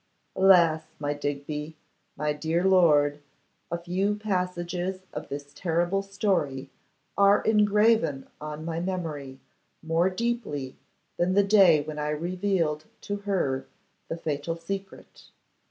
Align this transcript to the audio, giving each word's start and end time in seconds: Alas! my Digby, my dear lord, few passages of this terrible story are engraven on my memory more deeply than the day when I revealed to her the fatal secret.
Alas! 0.35 0.85
my 0.97 1.13
Digby, 1.13 1.77
my 2.17 2.33
dear 2.33 2.63
lord, 2.63 3.21
few 3.85 4.15
passages 4.15 5.03
of 5.13 5.29
this 5.29 5.53
terrible 5.53 6.01
story 6.01 6.71
are 7.15 7.43
engraven 7.43 8.27
on 8.41 8.65
my 8.65 8.79
memory 8.79 9.39
more 9.83 10.09
deeply 10.09 10.75
than 11.17 11.35
the 11.35 11.43
day 11.43 11.81
when 11.81 11.99
I 11.99 12.09
revealed 12.09 12.85
to 13.01 13.17
her 13.17 13.67
the 14.07 14.17
fatal 14.17 14.55
secret. 14.55 15.27